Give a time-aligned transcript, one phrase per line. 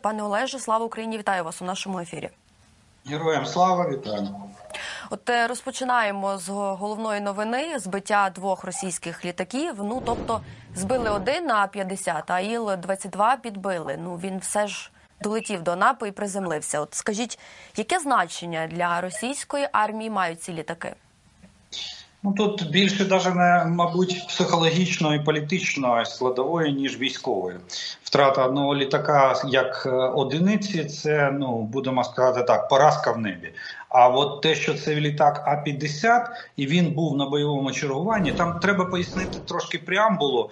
[0.00, 1.18] Пане Олеже, слава Україні!
[1.18, 2.30] Вітаю вас у нашому ефірі.
[3.06, 4.28] Героям слава вітаю.
[5.10, 9.74] От е, розпочинаємо з головної новини збиття двох російських літаків.
[9.78, 10.40] Ну тобто
[10.74, 13.96] збили один на 50, а іл 22 підбили.
[14.02, 14.90] Ну він все ж
[15.20, 16.80] долетів до Анапи і приземлився.
[16.80, 17.38] От скажіть,
[17.76, 20.94] яке значення для російської армії мають ці літаки?
[22.22, 27.56] Ну тут більше даже не мабуть психологічної політичної складової ніж військової.
[28.02, 33.52] Втрата одного літака як е, одиниці, це ну будемо сказати так, поразка в небі.
[33.88, 38.58] А от те, що це літак А 50 і він був на бойовому чергуванні, там
[38.58, 40.50] треба пояснити трошки преамбулу.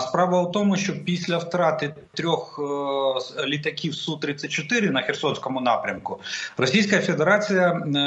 [0.00, 6.20] Справа в тому, що після втрати трьох е, літаків су 34 на Херсонському напрямку
[6.56, 7.98] Російська Федерація е,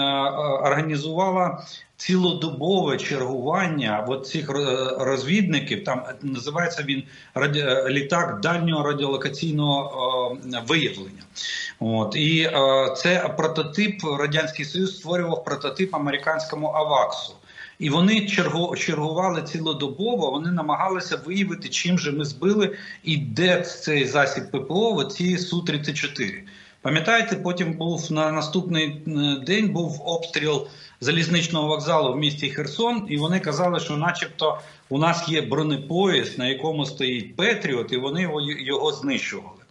[0.68, 1.66] організувала
[1.98, 4.50] цілодобове чергування от цих
[4.98, 5.84] розвідників.
[5.84, 7.04] Там називається він
[7.90, 11.24] літак дальнього радіолокаційного е, виявлення.
[11.80, 12.50] От і
[12.98, 14.04] це прототип
[14.55, 17.34] радянський союз створював прототип американському аваксу.
[17.80, 18.27] І вони
[18.77, 20.32] чергували цілодобово.
[20.32, 24.96] Вони намагалися виявити, чим же ми збили і де цей засіб ППО.
[24.96, 26.43] Оці су 34
[26.82, 29.02] Пам'ятаєте, потім був на наступний е,
[29.46, 30.68] день був обстріл
[31.02, 36.48] залізничного вокзалу в місті Херсон, і вони казали, що, начебто, у нас є бронепоїзд, на
[36.48, 39.65] якому стоїть Петріот, і вони його знищували.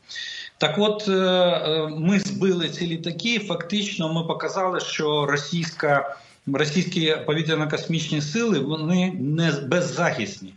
[0.58, 3.38] Так, от е, е, ми збили ці літаки.
[3.38, 6.16] Фактично, ми показали, що російська
[6.46, 10.54] російські повітряно-космічні сили вони не беззахисні е,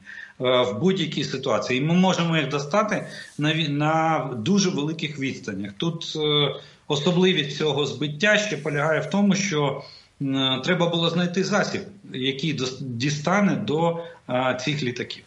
[0.61, 1.79] в будь-якій ситуації.
[1.79, 5.71] І ми можемо їх достати на на дуже великих відстанях.
[5.77, 6.17] Тут
[6.87, 9.83] особливість цього збиття ще полягає в тому, що
[10.63, 11.81] треба було знайти засіб,
[12.13, 14.03] який дістане до
[14.59, 15.23] цих літаків.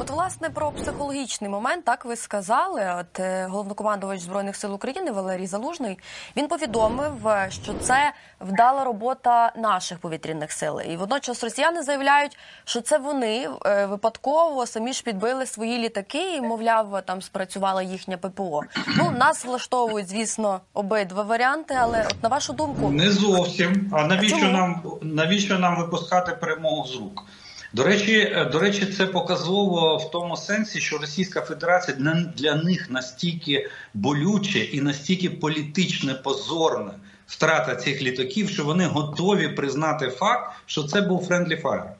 [0.00, 2.94] От, власне, про психологічний момент, так ви сказали.
[3.00, 5.98] От е, головнокомандувач збройних сил України Валерій Залужний
[6.36, 10.80] він повідомив, е, що це вдала робота наших повітряних сил.
[10.80, 16.40] І водночас росіяни заявляють, що це вони е, випадково самі ж підбили свої літаки, і
[16.40, 18.62] мовляв, там спрацювала їхня ППО.
[18.98, 21.76] Ну нас влаштовують, звісно, обидва варіанти.
[21.80, 23.90] Але от на вашу думку, не зовсім.
[23.92, 27.24] А навіщо а нам навіщо нам випускати перемогу з рук?
[27.74, 31.96] До речі, е, до речі, це показово в тому сенсі, що Російська Федерація
[32.36, 36.90] для них настільки болюче і настільки політично позорне
[37.26, 41.90] втрата цих літаків, що вони готові признати факт, що це був friendly fire,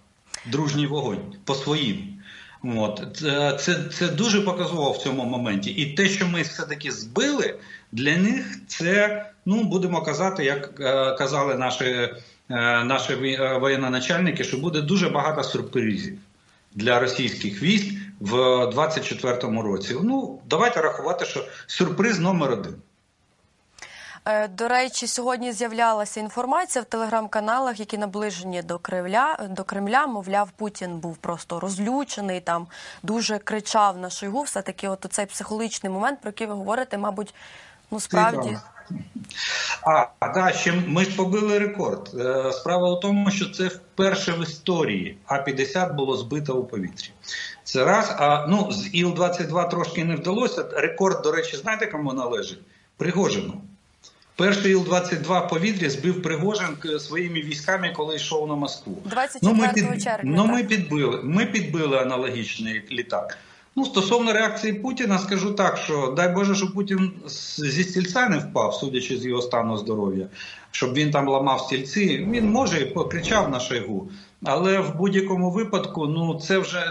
[0.46, 2.20] дружній вогонь по своїм.
[2.76, 3.02] От
[3.58, 7.54] це це дуже показово в цьому моменті, і те, що ми все таки збили,
[7.92, 12.08] для них це ну будемо казати, як е, казали наші.
[12.54, 16.18] Е, наші е, воєнноначальники, що буде дуже багато сюрпризів
[16.74, 18.34] для російських військ в
[18.66, 19.96] 24-му році.
[20.02, 22.74] Ну давайте рахувати, що сюрприз номер один.
[24.24, 29.48] Е, до речі, сьогодні з'являлася інформація в телеграм-каналах, які наближені до Кремля.
[29.50, 32.66] До Кремля, мовляв, Путін був просто розлючений, там
[33.02, 34.42] дуже кричав на Шойгу.
[34.42, 37.34] Все таки, от цей психологічний момент, про який ви говорите, мабуть,
[37.94, 38.58] ну справді.
[39.82, 42.10] А, а да, ще ми ж побили рекорд.
[42.14, 47.10] Е, справа у тому, що це вперше в історії А-50 було збито у повітрі.
[47.64, 48.14] Це раз.
[48.18, 50.64] А ну з Іл-22 трошки не вдалося.
[50.72, 52.58] Рекорд, до речі, знаєте, кому належить?
[52.96, 53.60] Пригожину.
[54.36, 58.96] Перший Іл-22 в повітрі збив Пригожин своїми військами, коли йшов на Москву.
[59.04, 60.02] 24 ну, ми під...
[60.02, 60.32] червня.
[60.36, 61.20] Ну, ми підбили.
[61.22, 63.38] Ми підбили аналогічний літак.
[63.76, 67.12] Ну, стосовно реакції Путіна, скажу так, що дай Боже, щоб Путін
[67.56, 70.26] зі стільця не впав, судячи з його стану здоров'я,
[70.70, 72.28] щоб він там ламав стільці.
[72.30, 74.10] Він може і покричав на шайгу,
[74.44, 76.90] але в будь-якому випадку, ну це вже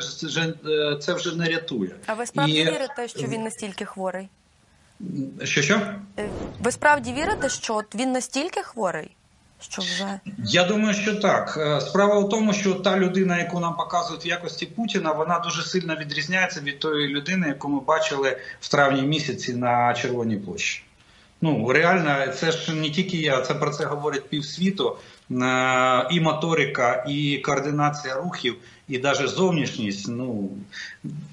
[1.01, 1.95] це вже не рятує.
[2.05, 2.65] А ви справді і...
[2.65, 4.29] вірите, що він настільки хворий?
[5.43, 5.81] Що що?
[6.19, 6.29] Е,
[6.59, 9.15] ви справді вірите, що він настільки хворий?
[9.69, 11.57] Що вже я думаю, що так.
[11.57, 15.63] Е, справа в тому, що та людина, яку нам показують в якості Путіна, вона дуже
[15.63, 20.83] сильно відрізняється від тої людини, яку ми бачили в травні місяці на Червоній площі.
[21.41, 24.97] Ну реально, це ж не тільки я, це про це говорить півсвіту.
[25.31, 28.55] Е, і моторика, і координація рухів,
[28.87, 30.07] і навіть зовнішність.
[30.07, 30.49] Ну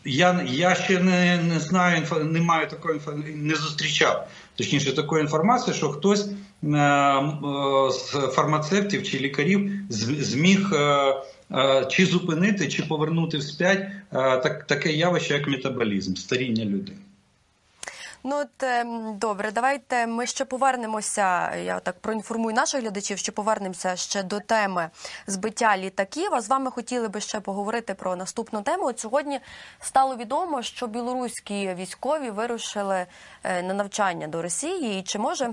[0.04, 3.00] я я ще не не знаю, не маю такої
[3.34, 6.28] не зустрічав точніше такої інформації, що хтось
[6.62, 15.46] з фармацевтів чи лікарів зміг е, чи зупинити, чи повернути вспять так, таке явище, як
[15.46, 16.98] метаболізм, старіння людини.
[18.24, 21.56] Ну от ем, добре, давайте ми ще повернемося.
[21.56, 24.90] Я так проінформую наших глядачів, що повернемося ще до теми
[25.26, 26.34] збиття літаків.
[26.34, 28.86] А з вами хотіли би ще поговорити про наступну тему.
[28.86, 29.40] От сьогодні
[29.80, 33.06] стало відомо, що білоруські військові вирушили
[33.44, 35.50] е, на навчання до Росії, і чи може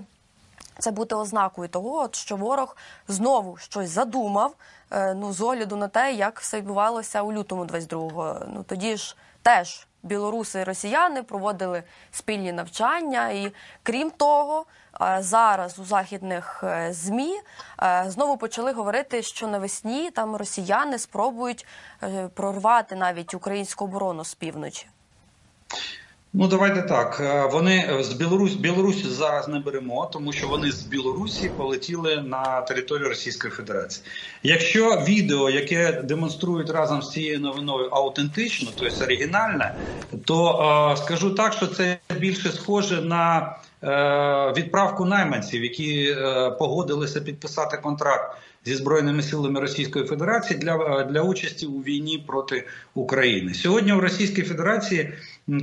[0.80, 2.78] це бути ознакою того, що ворог
[3.08, 4.54] знову щось задумав.
[4.92, 8.42] е, Ну, з огляду на те, як все відбувалося у лютому 22-го.
[8.54, 13.54] Ну тоді ж теж білоруси і росіяни проводили спільні навчання, і
[13.84, 14.66] крім того,
[15.02, 17.40] е, зараз у західних е, змі
[18.06, 21.66] знову почали говорити, що навесні там росіяни спробують
[22.34, 24.88] прорвати навіть українську оборону з півночі.
[26.34, 27.20] Ну давайте так.
[27.20, 32.62] Е, Вони з Білорусь Білорусі зараз не беремо, тому що вони з Білорусі полетіли на
[32.62, 34.06] територію Російської Федерації.
[34.44, 39.76] Якщо відео, яке демонструють разом з цією новиною, аутентично, тобто оригінальне,
[40.26, 40.60] то
[40.94, 47.78] е, скажу так, що це більше схоже на е, відправку найманців, які е, погодилися підписати
[47.78, 53.54] контракт зі збройними силами Російської Федерації для, для участі у війні проти України.
[53.54, 55.14] Сьогодні в Російській Федерації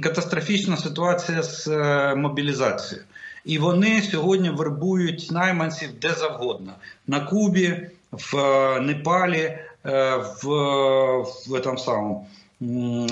[0.02, 3.04] катастрофічна ситуація з е, мобілізацією.
[3.44, 6.72] І вони сьогодні вербують найманців де завгодно
[7.06, 7.80] на Кубі,
[8.12, 10.48] в е, Непалі, е, в,
[11.48, 12.26] в там самому.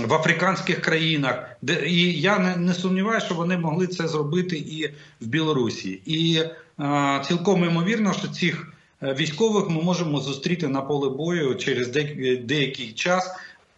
[0.09, 1.45] В африканських країнах,
[1.87, 4.87] і я не, не сумніваюся, що вони могли це зробити і
[5.21, 6.01] в Білорусі.
[6.07, 6.43] І
[6.81, 8.72] е, цілком ймовірно, що цих е,
[9.03, 11.89] військових ми можемо зустріти на поле бою через
[12.45, 13.31] деякий час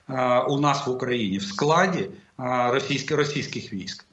[0.09, 2.11] е, у нас в Україні в складі е,
[2.71, 4.05] російських російських військ.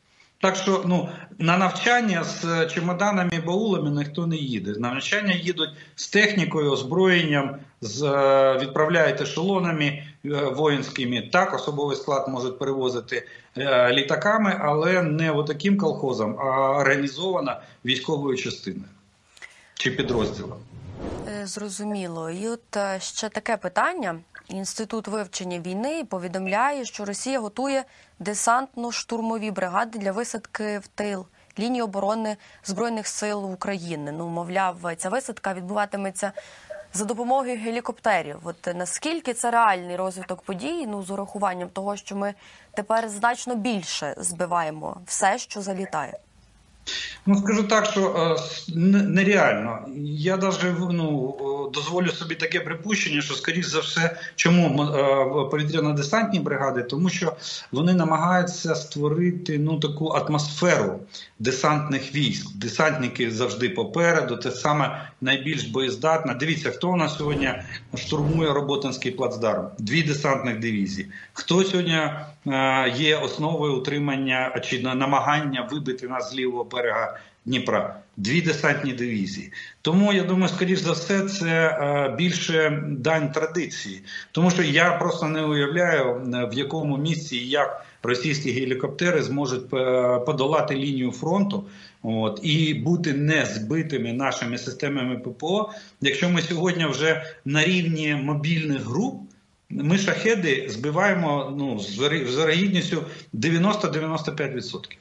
[0.42, 1.10] Так що ну
[1.40, 4.72] на навчання з чемоданами і баулами ніхто не їде.
[4.80, 10.04] На навчання їдуть з технікою, озброєнням, з е, відправляють ешелонами е,
[10.56, 11.30] воїнськими.
[11.32, 13.28] Так, особовий склад можуть перевозити
[13.58, 17.56] е, літаками, але не отаким колхозом, а організовано
[17.86, 18.90] військовою частиною
[19.74, 20.58] чи підрозділом.
[21.28, 22.30] Е, Зрозуміло.
[22.30, 24.20] І от е, ще таке питання.
[24.48, 27.84] Інститут вивчення війни повідомляє, що Росія готує
[28.20, 31.26] десантно-штурмові бригади для висадки в тил
[31.60, 34.12] лінії оборони збройних сил України.
[34.12, 36.32] Ну, мовляв, ця висадка відбуватиметься
[36.94, 38.40] за допомогою гелікоптерів.
[38.44, 40.88] От е, наскільки це реальний розвиток подій?
[40.88, 42.34] Ну, з урахуванням того, що ми
[42.74, 46.20] тепер значно більше збиваємо все, що залітає.
[47.26, 48.76] Ну скажу так, що е,
[49.08, 49.80] нереально.
[50.06, 54.88] Я навіть ну, е, дозволю собі таке припущення, що скоріш за все, чому е,
[55.52, 57.34] повітряно-десантні бригади, тому що
[57.72, 61.00] вони намагаються створити ну таку атмосферу
[61.40, 62.56] десантних військ.
[62.56, 64.38] Десантники завжди попереду.
[64.38, 66.34] Це саме найбільш боєздатна.
[66.34, 67.54] Дивіться, хто у нас сьогодні
[67.96, 69.68] штурмує Роботинський плацдарм?
[69.80, 71.08] Дві десантних дивізії.
[71.34, 72.00] Хто сьогодні
[72.96, 77.96] є основою утримання чи на- намагання вибити нас з лівого берега Дніпра?
[78.18, 79.52] Дві десантні дивізії.
[79.82, 84.02] Тому я думаю, скоріш за все, це е, більше дань традиції,
[84.32, 86.04] тому що я просто не уявляю
[86.34, 91.66] е, в якому місці і як російські гелікоптери зможуть е, подолати лінію фронту.
[92.04, 95.70] От і бути не збитими нашими системами ППО,
[96.02, 99.22] якщо ми сьогодні вже на рівні мобільних груп,
[99.74, 103.04] ми шахеди збиваємо ну з вирогідністю
[103.34, 104.98] 90-95%.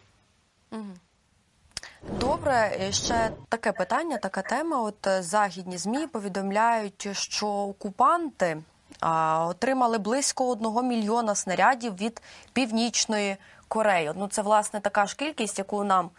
[2.21, 4.83] Добре, ще таке питання, така тема.
[4.83, 8.57] От е, західні змі повідомляють, що окупанти
[9.01, 13.37] а, отримали близько одного мільйона снарядів від північної
[13.69, 14.13] Кореї.
[14.17, 16.11] Ну це власне така ж кількість, яку нам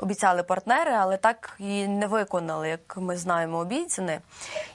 [0.00, 4.20] обіцяли партнери, але так і не виконали, як ми знаємо, обіцяни.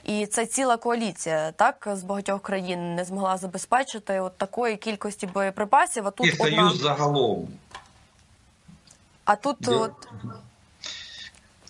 [0.04, 6.06] І це ціла коаліція, так з багатьох країн не змогла забезпечити от такої кількості боєприпасів.
[6.06, 7.48] А тут І одна, союз загалом.
[9.24, 9.76] а тут Я...
[9.76, 10.08] от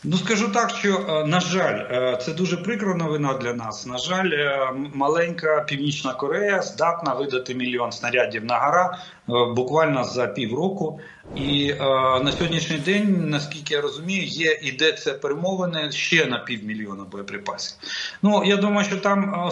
[0.04, 3.86] Ну скажу так, що е, на жаль, е, це дуже прикра новина для нас.
[3.86, 8.98] На жаль, е, маленька Північна Корея здатна видати мільйон снарядів на гора
[9.54, 11.00] буквально за півроку.
[11.36, 11.74] І
[12.22, 17.76] на сьогоднішній день, наскільки я розумію, є ідеться перемовини ще на півмільйона боєприпасів.
[18.22, 19.50] Ну я думаю, що там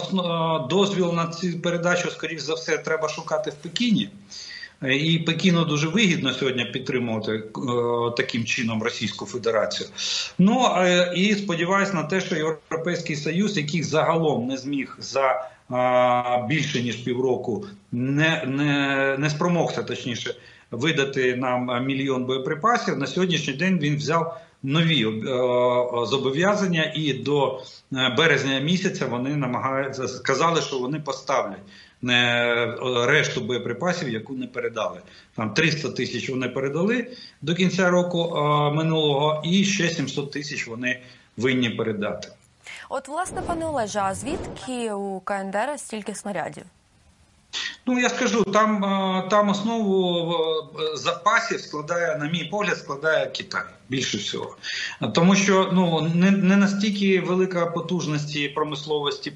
[0.69, 4.09] дозвіл на цю передачу, скоріш за все, треба шукати в Пекіні.
[4.83, 7.41] Е, І Пекіну дуже вигідно сьогодні підтримувати е,
[8.17, 9.89] таким чином Російську Федерацію.
[10.37, 15.49] Ну е, і сподіваюся на те, що Європейський Союз, який загалом не зміг за
[16.49, 20.35] більше ніж півроку, не, не, не спромогся точніше
[20.71, 22.97] видати нам мільйон боєприпасів.
[22.97, 25.23] На сьогоднішній день він взяв нові
[26.07, 27.61] зобов'язання, і до
[28.17, 31.61] березня місяця вони намагаються сказали, що вони поставлять
[33.07, 34.99] решту боєприпасів, яку не передали.
[35.35, 37.07] Там 300 тисяч вони передали
[37.41, 38.31] до кінця року
[38.75, 41.01] минулого, і ще 700 тисяч вони
[41.37, 42.29] винні передати.
[42.89, 46.63] От, власне, пане Олеже, а звідки у КНДР стільки снарядів?
[47.87, 53.61] Ну я скажу, там е, там основу е, запасів складає, на мій погляд, складає Китай
[53.89, 54.55] більше всього,
[55.13, 59.33] тому що ну не не настільки велика потужності промисловості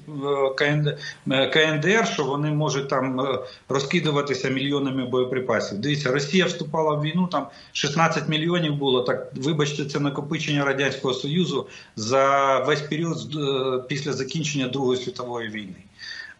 [1.30, 3.38] е, КНДР, що вони можуть там
[3.68, 5.78] розкидуватися мільйонами боєприпасів.
[5.78, 7.26] Дивіться, Росія вступала в війну.
[7.26, 9.02] Там 16 мільйонів було.
[9.02, 11.66] Так вибачте, це накопичення радянського союзу
[11.96, 13.18] за весь період
[13.88, 15.76] після закінчення Другої світової війни.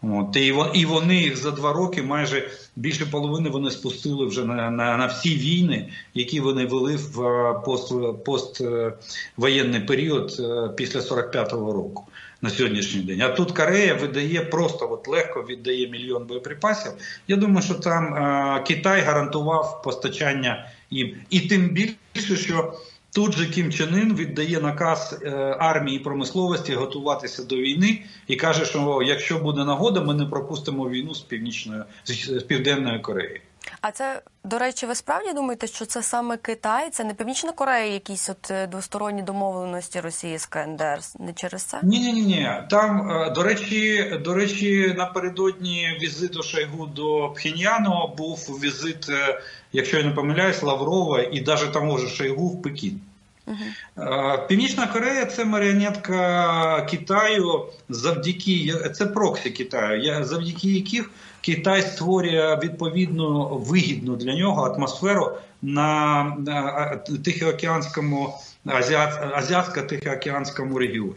[0.03, 4.71] От, і і вони їх за два роки майже більше половини вони спустили вже на
[4.71, 7.93] на, на всі війни, які вони вели в пост,
[8.25, 10.41] поствоєнний період
[10.75, 12.03] після 45-го року
[12.41, 13.21] на сьогоднішній день.
[13.21, 16.91] А тут Корея видає просто от легко віддає мільйон боєприпасів.
[17.27, 22.73] Я думаю, що там а, Китай гарантував постачання їм, і тим більше, що.
[23.13, 28.65] Тут же Кім Чен Ін віддає наказ е, армії промисловості готуватися до війни і каже,
[28.65, 33.41] що якщо буде нагода, ми не пропустимо війну з північною з південної Кореї.
[33.81, 37.93] А це до речі, ви справді думаєте, що це саме Китай, це не Північна Корея,
[37.93, 40.99] якісь от е, двосторонні домовленості Росії з КНДР?
[41.19, 41.79] Не через це?
[41.83, 42.49] Ні, ні, ні.
[42.69, 50.03] Там до речі, до речі, напередодні візиту Шойгу до Пхеньяну був візит, е, якщо я
[50.03, 53.01] не помиляюсь, Лаврова і навіть того ж Шойгу в Пекін.
[53.97, 61.09] Uh Північна Корея це маріонетка Китаю, завдяки це проксі Китаю, завдяки яких
[61.41, 65.31] Китай створює відповідну вигідну для нього атмосферу
[65.61, 68.33] на Тихоокеанському
[68.65, 71.13] азіатсько-тихоокеанському регіоні.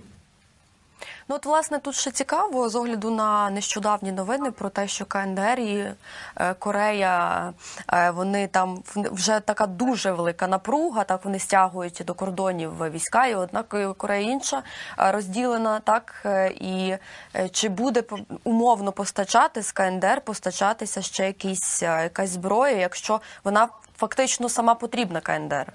[1.29, 5.59] Ну, от, власне, тут ще цікаво з огляду на нещодавні новини про те, що КНДР
[5.59, 5.95] і
[6.37, 7.53] е, Корея
[7.93, 11.05] е, вони там вже така дуже велика напруга.
[11.05, 14.63] Так вони стягують до кордонів війська, і однак Корея інша
[14.99, 15.81] е, розділена.
[15.81, 16.95] Так і
[17.53, 18.03] чи буде
[18.45, 25.73] умовно постачати з КНДР постачатися ще якісь якась зброя, якщо вона фактично сама потрібна КНДР?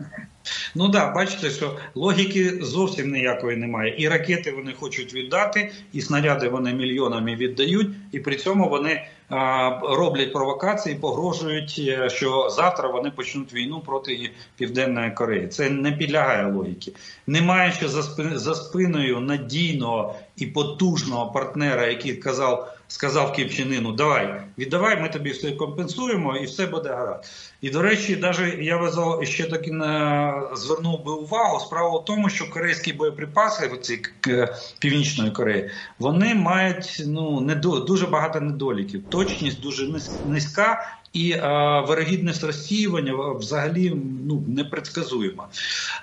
[0.75, 3.95] Ну да, бачите, що логіки зовсім ніякої немає.
[3.97, 9.79] І ракети вони хочуть віддати, і снаряди вони мільйонами віддають, і при цьому вони а,
[9.83, 15.47] роблять провокації, погрожують, е, що завтра вони почнуть війну проти Південної Кореї.
[15.47, 16.91] Це не підлягає логіки.
[17.27, 22.75] Не маючи за, спин, за спиною надійного і потужного партнера, який казав.
[22.91, 27.23] Сказав Кіпчинину, давай віддавай, ми тобі все компенсуємо, і все буде гаразд.
[27.61, 31.59] І до речі, навіть я везав ще таки на звернув би увагу.
[31.59, 34.01] Справа в тому, що корейські боєприпаси ці
[34.79, 35.69] північної Кореї
[35.99, 39.03] вони мають ну недо, дуже багато недоліків.
[39.09, 40.85] Точність дуже низька.
[41.13, 43.93] І а, вирогідність розсіювання взагалі
[44.25, 45.47] ну непредсказуема.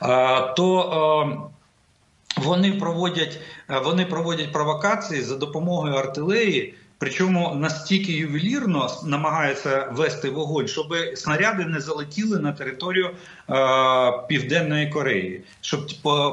[0.00, 3.40] А, то а, вони проводять
[3.84, 6.74] вони проводять провокації за допомогою артилерії.
[6.98, 13.14] Причому настільки ювелірно намагається вести вогонь, щоб снаряди не залетіли на територію е,
[14.28, 15.86] Південної Кореї, щоб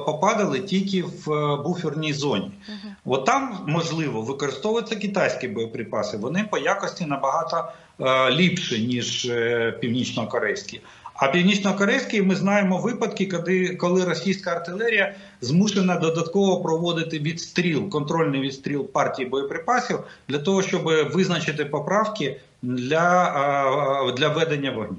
[0.05, 2.51] попадали тільки в е, буферній зоні.
[2.69, 6.17] Uh От там можливо використовуються китайські боєприпаси.
[6.17, 10.81] Вони по якості набагато е, ліпші ніж е, північно-корейські.
[11.13, 18.87] А північно-корейський ми знаємо випадки, коли коли російська артилерія змушена додатково проводити відстріл, контрольний відстріл
[18.87, 24.97] партії боєприпасів для того, щоб визначити поправки для, для ведення вогню.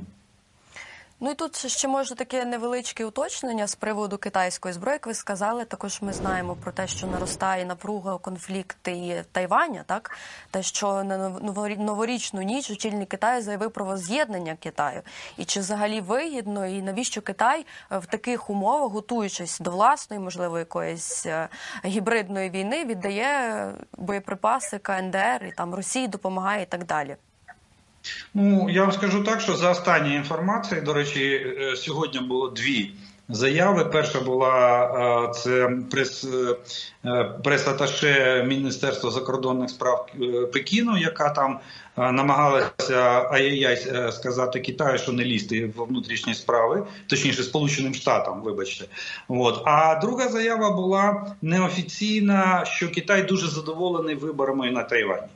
[1.24, 4.94] Ну і тут ще може таке невеличке уточнення з приводу китайської зброї.
[4.94, 10.10] Як ви сказали, також ми знаємо про те, що наростає напруга конфлікти Тайваня, так
[10.50, 11.28] те, що на
[11.78, 15.02] новорічну ніч очільник Китаю заявив про воз'єднання Китаю,
[15.36, 21.26] і чи взагалі вигідно, і навіщо Китай в таких умовах, готуючись до власної, можливо, якоїсь
[21.26, 21.48] е,
[21.84, 27.16] гібридної війни, віддає боєприпаси КНДР і там Росії допомагає і так далі.
[28.34, 32.90] Ну я вам скажу так, що за останньою інформацією, до речі, е, сьогодні було дві
[33.28, 33.84] заяви.
[33.84, 34.84] Перша була
[35.28, 36.26] е, це прес
[37.04, 40.06] е, прес-аташе Міністерства закордонних справ
[40.52, 41.60] Пекіну, яка там
[41.96, 48.84] намагалася ай-яй-яй сказати Китаю, що не лізти в внутрішні справи, точніше, Сполученим Штатам, вибачте.
[49.28, 55.26] От а друга заява була неофіційна, що Китай дуже задоволений виборами на Тайвані.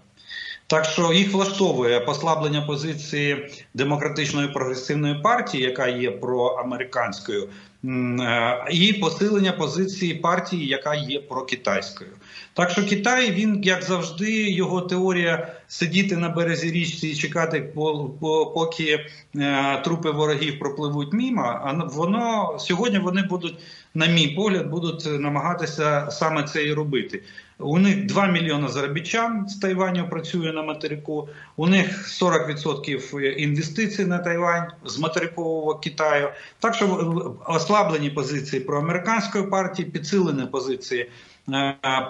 [0.70, 7.48] Так що їх влаштовує послаблення позиції демократичної прогресивної партії, яка є проамериканською,
[7.84, 12.10] е, і посилення позиції партії, яка є прокитайською.
[12.54, 18.10] Так що Китай він як завжди, його теорія сидіти на березі річці і чекати, по-
[18.20, 19.06] по- поки
[19.36, 21.42] е, трупи ворогів пропливуть мімо.
[21.64, 23.54] А воно сьогодні вони будуть,
[23.94, 27.22] на мій погляд, будуть намагатися саме це і робити.
[27.60, 31.28] У них 2 мільйони заробітчан з Тайваню працює на материку.
[31.56, 36.28] У них 40% інвестицій на Тайвань з материкового Китаю.
[36.58, 41.08] Так що е, ослаблені позиції проамериканської партії, підсилені позиції е,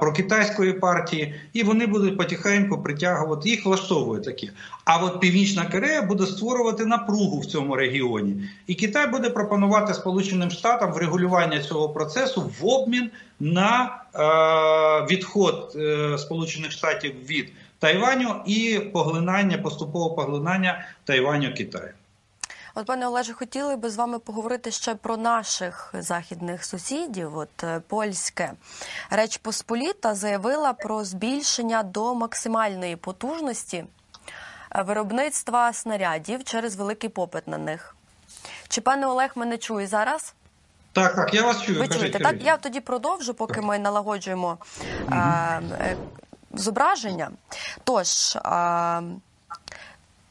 [0.00, 3.49] прокитайської партії, і вони будуть потихеньку притягувати.
[3.50, 4.49] Їх влаштовує таке.
[4.85, 10.50] А от Північна Корея буде створювати напругу в цьому регіоні, і Китай буде пропонувати Сполученим
[10.50, 18.80] Штатам врегулювання цього процесу в обмін на е, відход е, Сполучених Штатів від Тайваню і
[18.92, 21.92] поглинання поступове поглинання Тайваню Китаю.
[22.78, 27.37] От, пане Олеже, хотіли би з вами поговорити ще про наших західних сусідів.
[27.37, 28.52] От е, польське
[29.11, 33.76] Реч Посполіта заявила про збільшення до максимальної потужності
[34.76, 37.97] е, виробництва снарядів через великий попит на них.
[38.68, 40.35] Чи пане Олег мене чує зараз?
[40.92, 41.78] Так, так, я вас чую.
[41.78, 42.18] Ви кажіть, чуєте?
[42.18, 42.38] кажіть.
[42.38, 44.58] Так, я тоді продовжу, поки ми налагоджуємо
[45.12, 45.97] е, е,
[46.54, 47.30] зображення.
[47.85, 49.02] Тож е,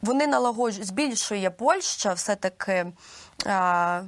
[0.01, 2.85] вони налагоджують, збільшує Польща все-таки
[3.45, 4.03] е,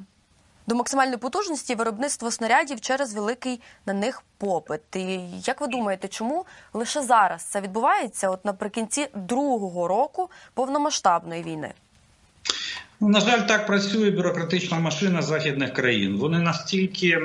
[0.67, 4.95] до максимальної потужності виробництво снарядів через великий на них попит.
[4.95, 8.29] І як ви думаєте, чому лише зараз це відбувається?
[8.29, 11.73] От наприкінці другого року повномасштабної війни?
[13.01, 16.17] Ну, На жаль, так працює бюрократична машина західних країн.
[16.17, 17.19] Вони настільки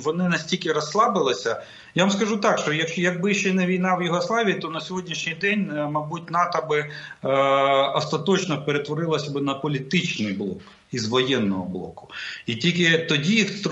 [0.00, 1.62] вони настільки розслабилися.
[1.94, 5.34] Я вам скажу так, що якщо якби ще не війна в Югославії, то на сьогоднішній
[5.34, 6.78] день, е, мабуть, НАТО би
[7.24, 7.28] е,
[7.94, 10.60] остаточно перетворилося би на політичний блок
[10.92, 12.08] із воєнного блоку.
[12.46, 13.62] І тільки тоді їх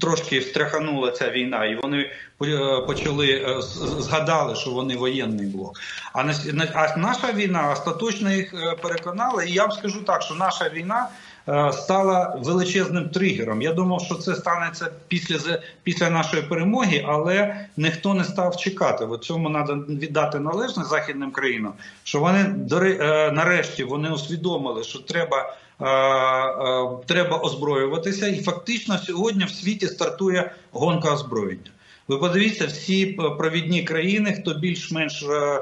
[0.00, 1.98] трошки встряханула ця війна, і вони
[2.42, 3.62] е, почали е,
[3.98, 5.80] згадали, що вони воєнний блок.
[6.12, 9.44] А на- на- а наша війна остаточно їх переконала.
[9.44, 11.08] І я вам скажу так, що наша війна.
[11.48, 13.62] Е, Стала величезним тригером.
[13.62, 19.04] Я думав, що це станеться після після нашої перемоги, але ніхто не став чекати.
[19.04, 21.72] В цьому треба віддати належне західним країнам,
[22.04, 29.50] що вони е, нарешті вони усвідомили, що треба е, треба озброюватися, і фактично сьогодні в
[29.50, 31.71] світі стартує гонка озброєння.
[32.08, 33.06] Ви подивіться, всі
[33.38, 35.60] провідні країни, хто більш-менш е, е,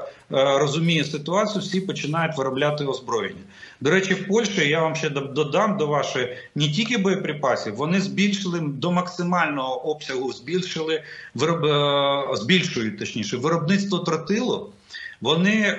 [0.57, 3.41] розуміє ситуацію, всі починають виробляти озброєння.
[3.81, 8.59] До речі, в Польщі я вам ще додам до вашої не тільки боєприпасів, вони збільшили
[8.59, 11.03] до максимального обсягу, збільшили
[11.35, 14.73] вироб, е, збільшують точніше виробництво тротилу.
[15.21, 15.77] Вони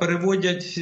[0.00, 0.80] переводять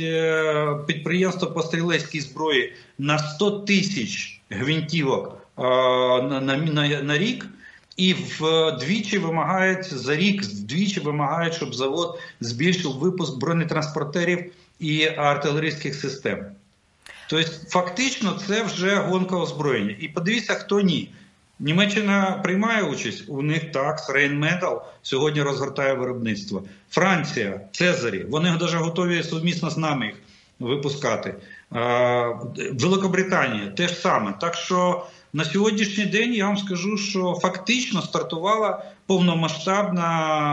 [0.87, 6.57] підприємство по стрілецькій зброї на 100 тисяч гвинтівок на, на,
[7.02, 7.46] на рік.
[7.96, 16.46] І вдвічі вимагають за рік, вдвічі вимагають, щоб завод збільшив випуск бронетранспортерів і артилерійських систем.
[17.28, 19.96] Тобто, фактично, це вже гонка озброєння.
[20.00, 21.11] І подивіться, хто ні.
[21.59, 26.62] Німеччина приймає участь, у них так, Рейнметал сьогодні розгортає виробництво.
[26.90, 30.14] Франція, Цезарі, вони навіть готові сумісно з нами їх
[30.59, 31.35] випускати.
[32.72, 34.35] Великобританія теж саме.
[34.40, 35.06] Так що
[35.37, 40.09] на сьогоднішній день я вам скажу, що фактично стартувала повномасштабна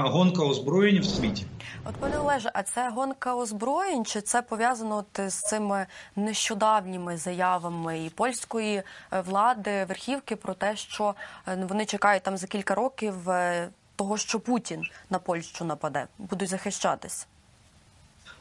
[0.08, 1.46] гонка озброєння в світі.
[1.86, 8.06] От пане Олеже, а це гонка озброєнь, чи це пов'язано от з цими нещодавніми заявами
[8.06, 8.84] і польської е,
[9.22, 11.16] влади верхівки про те, що
[11.48, 16.50] е, вони чекають там за кілька років е, того, що Путін на Польщу нападе, будуть
[16.50, 17.28] захищатись?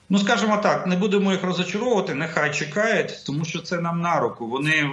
[0.09, 4.47] Ну, скажімо так, не будемо їх розочаровувати, нехай чекають, тому що це нам на руку.
[4.47, 4.87] Вони е,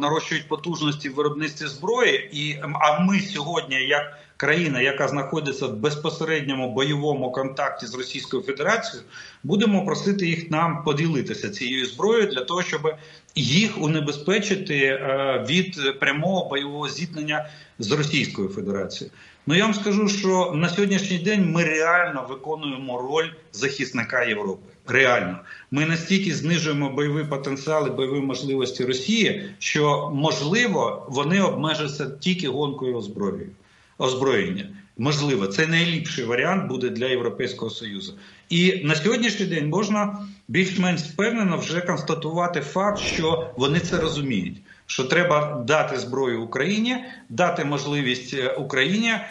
[0.00, 6.74] нарощують потужності в виробництві зброї, і а ми сьогодні, як країна, яка знаходиться в безпосередньому
[6.74, 9.08] бойовому контакті з Російською Федерацією,
[9.42, 12.94] будемо просити їх нам поділитися цією зброєю для того, щоб
[13.34, 17.48] їх унебезпечити е, від прямого бойового зіткнення
[17.78, 19.12] з Російською Федерацією.
[19.46, 24.62] Ну я вам скажу, що на сьогоднішній день ми реально виконуємо роль захисника Європи.
[24.86, 25.38] Реально,
[25.70, 32.96] ми настільки знижуємо бойовий потенціал і бойові можливості Росії, що можливо вони обмежаться тільки гонкою
[32.96, 33.50] озброєю
[33.98, 34.68] озброєння.
[34.98, 38.14] Можливо, це найліпший варіант буде для Європейського Союзу.
[38.48, 44.56] І на сьогоднішній день можна більш-менш впевнено вже констатувати факт, що вони це розуміють.
[44.90, 49.22] Що треба дати зброю Україні, дати можливість е, Україні, е,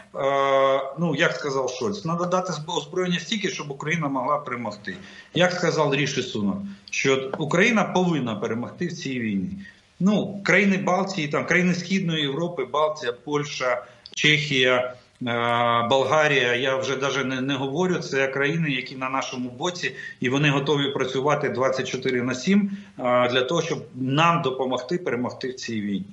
[1.00, 4.96] ну як сказав Шольц, треба дати озброєння стільки, щоб Україна могла перемогти.
[5.34, 6.58] Як сказав Ріші Сунок,
[6.92, 9.50] що Україна повинна перемогти в цій війні.
[10.00, 14.94] Ну, країни Балтії, там країни Східної Європи, Балтія, Польща, Чехія,
[15.90, 16.56] Болгарія.
[16.56, 18.00] Я вже навіть не, не говорю.
[18.00, 23.62] Це країни, які на нашому боці, і вони готові працювати 24 на 7 для того,
[23.62, 26.06] щоб нам допомогти перемогти в цій війні.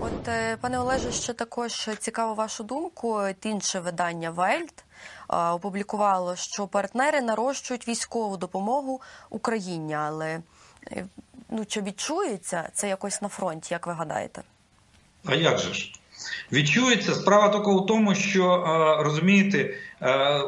[0.00, 3.22] От, е, пане Олеже, ще також цікаво вашу думку.
[3.42, 4.84] Інше видання Вельт
[5.28, 9.00] опублікувало, що партнери нарощують військову допомогу
[9.30, 10.40] Україні, але
[10.92, 11.06] е,
[11.50, 14.42] ну чи відчується це якось на фронті, як ви гадаєте?
[15.24, 15.92] А як же ж?
[16.52, 18.64] Відчується справа тільки у тому, що
[19.00, 19.74] розумієте,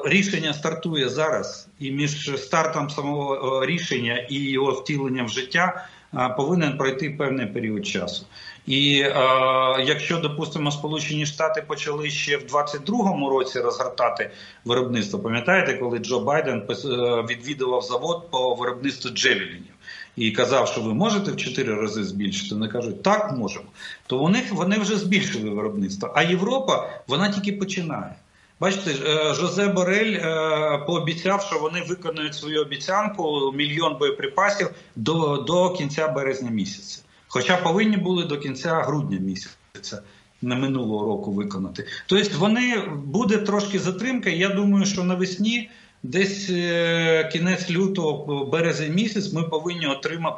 [0.04, 5.88] рішення стартує зараз, і між стартом самого рішення і його втіленням в життя
[6.36, 8.26] повинен пройти певний період часу.
[8.66, 9.12] І е,
[9.84, 14.30] якщо допустимо, Сполучені Штати почали ще в 22-му році розгортати
[14.64, 16.62] виробництво, пам'ятаєте, коли Джо Байден
[17.30, 19.74] відвідував завод по виробництву джевелінів
[20.18, 23.66] і казав, що ви можете в 4 рази збільшити, вони кажуть, так можемо.
[24.06, 26.12] То них вони вже збільшили виробництво.
[26.14, 28.14] А Європа вона тільки починає.
[28.60, 28.94] Бачите,
[29.34, 30.18] Жозе Борель
[30.86, 37.00] пообіцяв, що вони виконують свою обіцянку мільйон боєприпасів до, до кінця березня місяця.
[37.28, 40.02] Хоча повинні були до кінця грудня місяця
[40.42, 41.86] на минулого року виконати.
[42.06, 44.30] Тобто вони буде трошки затримка.
[44.30, 45.70] Я думаю, що навесні,
[46.02, 49.86] десь е, кінець лютого, березень місяць, ми повинні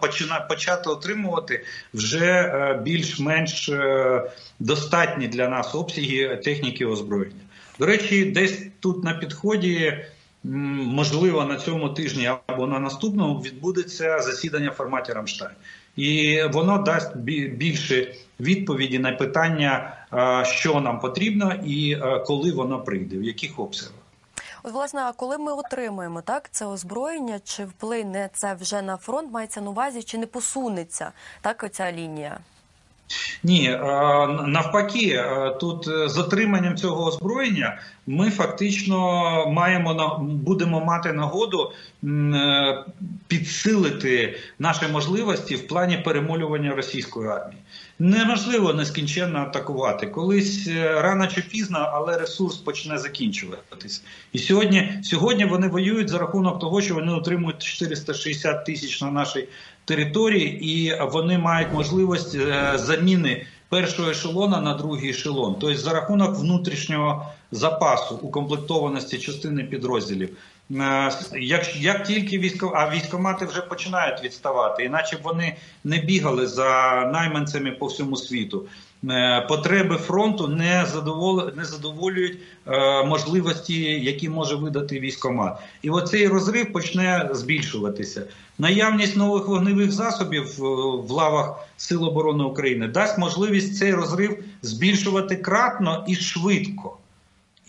[0.01, 4.23] почина, почати отримувати вже е, більш-менш е,
[4.59, 7.40] достатні для нас обсяги техніки озброєння.
[7.79, 10.05] До речі, десь тут на підході.
[10.44, 15.55] Можливо, на цьому тижні або на наступному відбудеться засідання в форматі Рамштайн
[15.96, 17.16] і воно дасть
[17.57, 19.96] більше відповіді на питання,
[20.44, 21.96] що нам потрібно, і
[22.27, 23.99] коли воно прийде, в яких обсягах.
[24.62, 29.33] От, власне, а коли ми отримуємо так це озброєння, чи вплине це вже на фронт,
[29.33, 32.38] мається на увазі, чи не посунеться так оця лінія?
[33.42, 33.79] Ні,
[34.46, 35.25] навпаки,
[35.61, 38.99] тут е, з отриманням цього озброєння ми фактично
[39.49, 41.73] маємо будемо мати нагоду
[42.05, 42.85] е,
[43.29, 47.61] підсилити наші можливості в плані перемолювання російської армії.
[48.02, 50.06] Неможливо нескінченно атакувати.
[50.06, 54.02] Колись е, рано чи пізно, але ресурс почне закінчуватись.
[54.32, 59.48] І сьогодні сьогодні вони воюють за рахунок того, що вони отримують 460 тисяч на нашій
[59.84, 65.56] території, і вони мають можливість е, заміни першого ешелона на другий ешелон.
[65.60, 70.36] Тобто за рахунок внутрішнього запасу укомплектованості частини підрозділів.
[70.70, 76.46] Е, як як тільки військо, а військомати вже починають відставати, іначе б вони не бігали
[76.46, 76.64] за
[77.12, 78.66] найманцями по всьому світу.
[79.11, 81.50] Е, потреби фронту не задовол...
[81.56, 85.59] не задоволюють е, можливості, які може видати військомат.
[85.83, 88.22] І оцей розрив почне збільшуватися.
[88.59, 90.59] Наявність нових вогневих засобів
[91.06, 96.99] в лавах Сил оборони України дасть можливість цей розрив збільшувати кратно і швидко.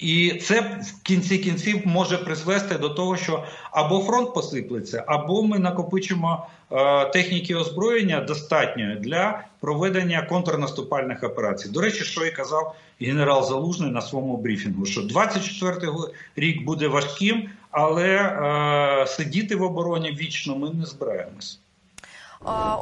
[0.01, 5.59] І це в кінці кінців може призвести до того, що або фронт посиплеться, або ми
[5.59, 11.69] накопичимо е, техніки озброєння достатньо для проведення контрнаступальних операцій.
[11.69, 17.49] До речі, що і казав генерал Залужний на своєму брифінгу: що 24-й рік буде важким,
[17.71, 21.59] але е, сидіти в обороні вічно ми не збираємось.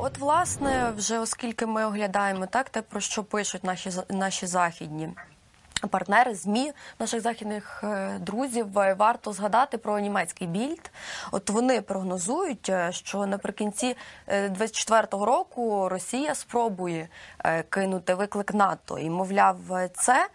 [0.01, 5.09] От, власне, вже оскільки ми оглядаємо так, те про що пишуть наші наші західні
[5.87, 10.91] Партнери змі наших західних е, друзів е, варто згадати про німецький більд.
[11.31, 17.07] От вони прогнозують, е, що наприкінці 24-го року Росія спробує
[17.69, 19.57] кинути виклик НАТО, і мовляв,
[19.93, 20.27] це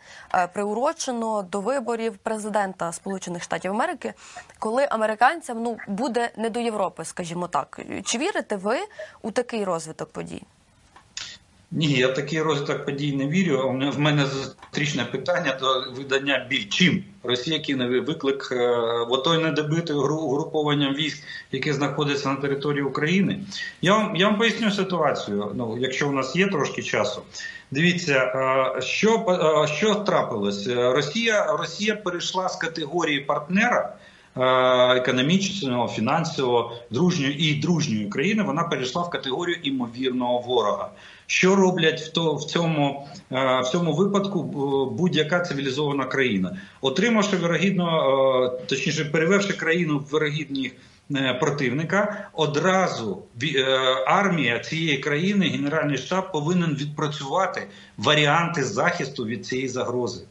[0.53, 4.15] приурочено до виборів президента Сполучених Штатів Америки,
[4.59, 7.81] коли американцям ну буде не до Європи, скажімо так.
[8.05, 8.79] Чи вірите ви
[9.23, 10.43] у такий розвиток подій?
[11.77, 13.69] Ні, я такий розвиток подій не вірю.
[13.97, 16.69] В мене зустрічне питання до видання біль.
[16.69, 18.69] Чим Росія кине виклик е,
[19.09, 23.41] отой недобитою угрупованням військ, яке знаходиться на території України.
[23.83, 25.53] Я вам я вам поясню ситуацію.
[25.55, 27.23] Ну, якщо у нас є трошки часу,
[27.71, 28.13] дивіться,
[28.77, 29.27] е, що
[29.65, 30.67] е, що трапилось.
[30.69, 33.97] Росія Росія перейшла з категорії партнера.
[34.37, 40.91] Економічного, фінансового, дружньої і дружньої країни вона перейшла в категорію імовірного ворога.
[41.27, 44.43] Що роблять в то в цьому е, в цьому випадку
[44.99, 47.87] будь-яка цивілізована країна, отримавши вирогідно,
[48.61, 50.73] е, точніше перевевши країну в вирогідних
[51.17, 53.23] е, противника, одразу
[54.07, 57.67] армія цієї країни, генеральний штаб повинен відпрацювати
[57.97, 60.25] варіанти захисту від цієї загрози.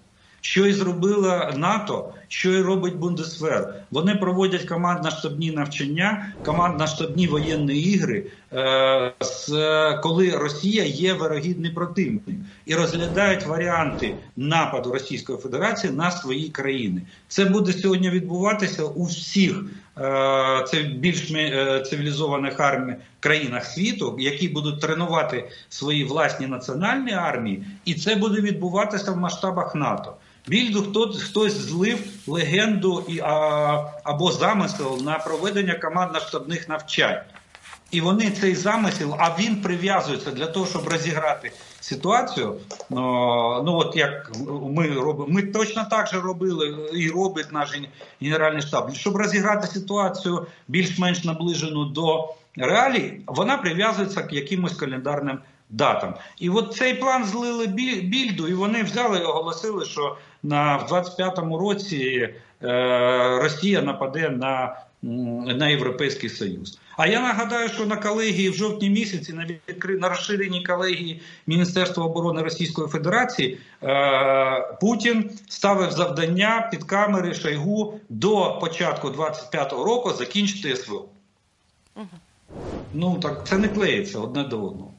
[0.46, 3.76] Що і зробила НАТО, що і робить Бундесвер.
[3.92, 9.14] Вони проводять командно-штабні навчання, командно-штабні воєнні ігри, е,
[10.04, 12.24] коли Росія є вирогідний противник,
[12.66, 17.02] і розглядають варіанти нападу Російської Федерації на свої країни.
[17.28, 19.64] Це буде сьогодні відбуватися у всіх
[19.98, 27.66] е, це більш е, цивілізованих армій країнах світу, які будуть тренувати свої власні національні армії,
[27.86, 30.16] і це буде відбуватися в масштабах НАТО.
[30.48, 33.30] Більду хто хтось злив легенду і а,
[34.04, 37.22] або замисел на проведення командно-штабних навчань.
[37.92, 42.56] І вони цей замисел, а він прив'язується для того, щоб розіграти ситуацію.
[42.90, 47.80] Ну от як ми робимо, ми точно так же робили і робить наш
[48.22, 48.94] генеральний штаб.
[48.94, 56.16] Щоб розіграти ситуацію більш-менш наближену до реалій, вона прив'язується к якимось календарним датам.
[56.40, 57.68] І от цей план злили
[58.04, 62.30] більду, і вони взяли і оголосили, що на в 25-му році
[62.64, 64.76] е, Росія нападе на,
[65.54, 66.80] на Європейський Союз.
[66.98, 69.98] А я нагадаю, що на колегії в жовтні місяці на відкри...
[69.98, 74.76] на розширеній колегії Міністерства оборони Російської Федерації е...
[74.82, 81.06] Путін ставив завдання під камери Шойгу до початку 25-го року закінчити СВО.
[81.96, 82.08] Угу.
[82.94, 84.93] Ну так це не клеїться одне до одного.